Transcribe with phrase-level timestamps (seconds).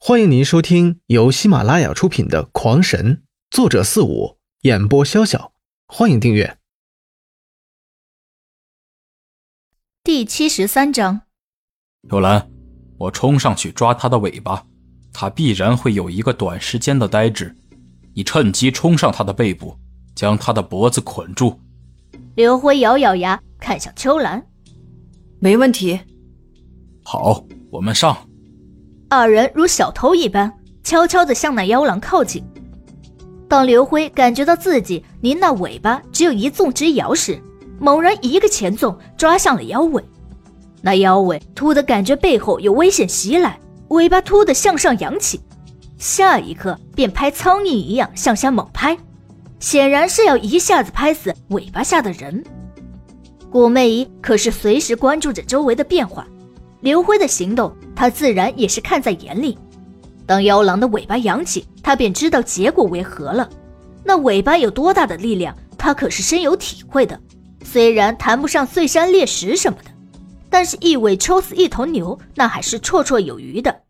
[0.00, 3.16] 欢迎您收听由喜马拉雅出品的《狂神》，
[3.50, 5.50] 作者四五，演播潇潇。
[5.88, 6.56] 欢迎订阅。
[10.04, 11.22] 第七十三章，
[12.10, 12.48] 幽兰，
[12.96, 14.64] 我冲上去抓它的尾巴，
[15.12, 17.54] 它必然会有一个短时间的呆滞。
[18.14, 19.76] 你趁机冲上它的背部，
[20.14, 21.60] 将它的脖子捆住。
[22.36, 24.46] 刘辉咬咬牙，看向秋兰，
[25.40, 25.98] 没问题。
[27.02, 28.27] 好，我们上。
[29.10, 30.52] 二人如小偷一般，
[30.84, 32.44] 悄悄地向那妖狼靠近。
[33.48, 37.42] 当刘辉感觉到自己离那尾巴只有一纵之遥时，
[37.80, 40.04] 猛然一个前纵，抓向了妖尾。
[40.82, 45.40] 那妖尾突的感觉背后有危险袭来，尾巴突的向上扬起，
[45.96, 48.94] 下一刻便拍苍蝇一样向下猛拍，
[49.58, 52.44] 显然是要一下子拍死尾巴下的人。
[53.50, 56.26] 古媚姨可是随时关注着周围的变化。
[56.80, 59.58] 刘辉的行动，他自然也是看在眼里。
[60.26, 63.48] 当妖狼的尾巴扬起，他便知道结果为何了。
[64.04, 67.18] 那尾巴有多大的力量，他可是深有体会的。
[67.64, 69.90] 虽然谈不上碎山裂石什么的，
[70.48, 73.82] 但是一尾抽死一头牛，那还是绰绰有余的。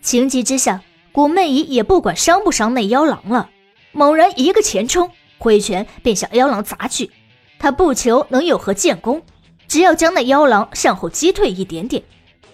[0.00, 0.80] 情急之下，
[1.12, 3.50] 古媚姨也不管伤不伤那妖狼了，
[3.92, 7.10] 猛然一个前冲，挥拳便向妖狼砸去。
[7.58, 9.20] 他不求能有何建功。
[9.68, 12.02] 只要将那妖狼向后击退一点点，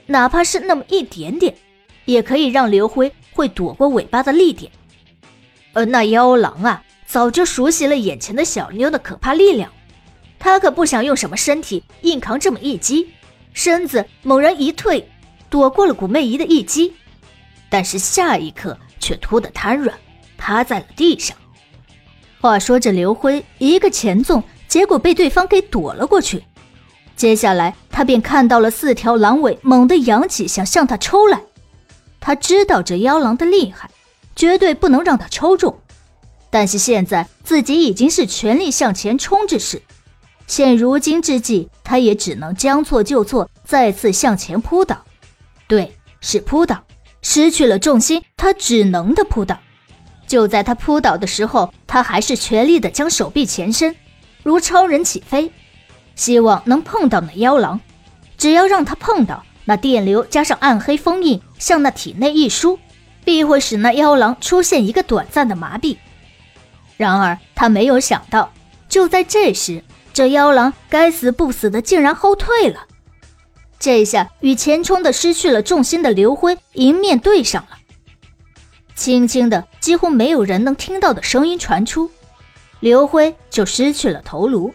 [0.06, 1.54] 哪怕是那么一点点，
[2.04, 4.70] 也可以让刘辉会躲过尾巴的力点。
[5.72, 9.70] 而那妖狼啊，早就熟悉了眼前的小妞的可怕力量，
[10.40, 13.08] 他可不想用什么身体硬扛这么一击，
[13.52, 15.08] 身子猛然一退，
[15.48, 16.92] 躲过了古媚姨的一击，
[17.68, 19.96] 但是下一刻却突的瘫软，
[20.36, 21.36] 趴在了地上。
[22.40, 26.42] 话说这刘辉一个前纵，结果被对方给躲了过去。
[27.16, 31.40] 接下来，他便看到了四条狼尾猛地扬起，想向他抽来。
[32.20, 33.90] 他知道这妖狼的厉害，
[34.34, 35.78] 绝对不能让他抽中。
[36.50, 39.82] 但是现在自己已经是全力向前冲之势，
[40.46, 45.04] 现如今之际，他也只能将错就错，再次向前扑倒。
[45.66, 46.84] 对，是扑倒，
[47.22, 49.58] 失去了重心，他只能的扑倒。
[50.26, 53.94] 就在他扑倒的时候，他还是全力的将手臂前伸，
[54.42, 55.52] 如超人起飞。
[56.16, 57.80] 希望能碰到那妖狼，
[58.38, 62.78] 只要让他碰到，那电流加上暗黑封印向那体内一输，
[63.24, 65.96] 必会使那妖狼出现一个短暂的麻痹。
[66.96, 68.52] 然而他没有想到，
[68.88, 69.82] 就在这时，
[70.12, 72.86] 这妖狼该死不死的竟然后退了。
[73.78, 77.78] 这下与前冲的失去了重心的刘辉迎面对上了，
[78.94, 82.10] 轻轻的几乎没有人能听到的声音传出，
[82.80, 84.72] 刘辉就失去了头颅。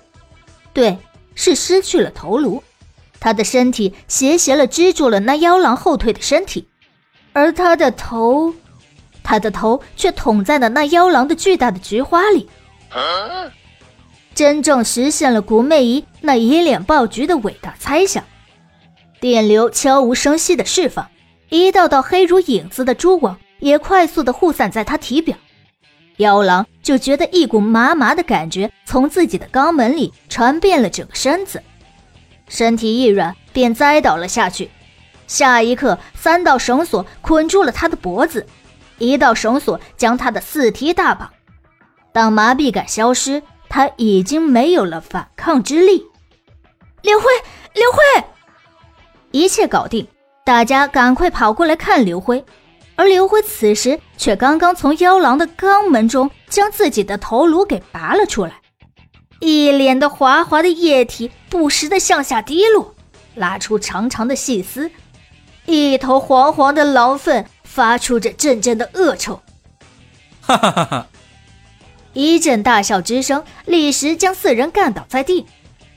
[0.74, 0.98] 对。
[1.40, 2.62] 是失去了头颅，
[3.18, 6.68] 他的身体斜斜了支住了那妖狼后退的身体，
[7.32, 8.54] 而他的头，
[9.24, 12.50] 他的头却捅在了那妖狼的巨大的菊花里，
[14.36, 18.22] 真正实现了古媚姨那一脸爆菊的伟大猜想。
[19.22, 21.10] 电流悄无声息的释放，
[21.48, 25.38] 一道道黑如影子的蛛网也快速的护散在他体表。
[26.19, 31.63] 妖狼就觉得一股麻麻的感觉从自己的肛门里传遍了整个身子，
[32.47, 34.69] 身体一软便栽倒了下去。
[35.28, 38.46] 下一刻，三道绳索捆住了他的脖子，
[38.97, 41.31] 一道绳索将他的四蹄大绑。
[42.12, 46.06] 当麻痹感消失，他已经没有了反抗之力。
[47.01, 47.25] 刘辉，
[47.74, 48.24] 刘辉，
[49.31, 50.06] 一切搞定，
[50.44, 52.44] 大家赶快跑过来看刘辉。
[53.00, 58.60] 而刘辉此时却刚刚从妖狼的肛门中将自己的头颅给拔了出来，
[59.40, 62.94] 一脸的滑滑的液体不时的向下滴落，
[63.36, 64.92] 拉出长长的细丝，
[65.66, 69.42] 一头黄黄的狼粪发出着阵阵的恶臭。
[70.42, 71.08] 哈哈哈哈！
[72.12, 75.46] 一阵大笑之声立时将四人干倒在地，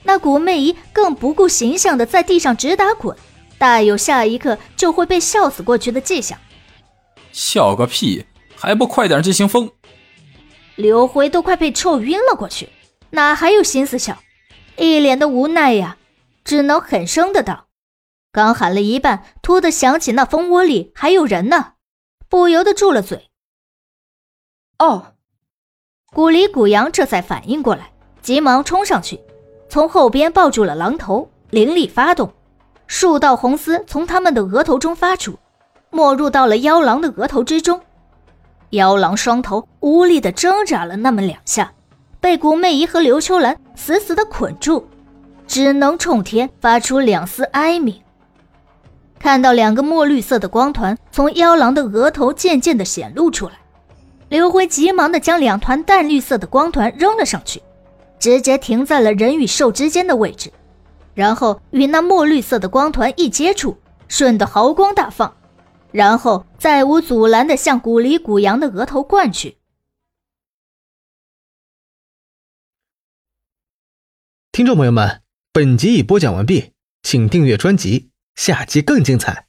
[0.05, 3.17] 那古媚姨更不顾形象的在地上直打滚，
[3.59, 6.39] 大有下一刻就会被笑死过去的迹象。
[7.33, 8.25] 笑个屁！
[8.55, 9.73] 还不快点进行风！
[10.77, 12.69] 刘辉都快被臭晕了过去，
[13.11, 14.23] 哪还有心思笑？
[14.77, 15.97] 一脸的无奈呀，
[16.45, 17.67] 只能狠声的道。
[18.31, 21.73] 刚喊了一半，突的想起那蜂窝里还有人呢，
[22.29, 23.31] 不由得住了嘴。
[24.79, 25.15] 哦，
[26.13, 27.93] 古里古阳这才反应过来，
[28.23, 29.21] 急忙冲上去，
[29.69, 32.33] 从后边抱住了狼头，灵力发动，
[32.87, 35.39] 数道红丝从他们的额头中发出。
[35.93, 37.79] 没入到了妖狼的额头之中，
[38.71, 41.71] 妖狼双头无力的挣扎了那么两下，
[42.19, 44.89] 被古媚姨和刘秋兰死死的捆住，
[45.47, 48.01] 只能冲天发出两丝哀鸣。
[49.19, 53.53] 看到两个墨绿色的光团从妖狼的额头渐渐的显露出来，
[54.31, 57.63] 刘辉急忙的将两团淡绿色的光团扔了上去，
[58.19, 60.51] 直接停在了人与兽之间的位置，
[61.15, 63.77] 然后与那墨绿色的光团一接触，
[64.09, 65.33] 瞬的毫光大放，
[65.93, 69.59] 然后再无阻拦的向古里古阳的额头灌去。
[74.51, 75.23] 听众朋友们，
[75.53, 76.73] 本集已播讲完毕，
[77.03, 79.49] 请订阅专辑，下集更精彩。